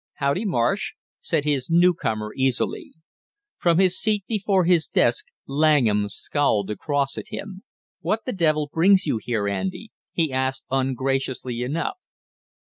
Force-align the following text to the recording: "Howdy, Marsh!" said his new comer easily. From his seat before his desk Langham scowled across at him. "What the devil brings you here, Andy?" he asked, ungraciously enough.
"Howdy, 0.15 0.45
Marsh!" 0.45 0.93
said 1.19 1.45
his 1.45 1.69
new 1.69 1.93
comer 1.93 2.33
easily. 2.35 2.93
From 3.59 3.77
his 3.77 3.99
seat 3.99 4.23
before 4.27 4.63
his 4.65 4.87
desk 4.87 5.25
Langham 5.45 6.09
scowled 6.09 6.71
across 6.71 7.19
at 7.19 7.27
him. 7.27 7.61
"What 7.99 8.25
the 8.25 8.33
devil 8.33 8.67
brings 8.73 9.05
you 9.05 9.19
here, 9.23 9.47
Andy?" 9.47 9.91
he 10.11 10.33
asked, 10.33 10.63
ungraciously 10.71 11.61
enough. 11.61 11.97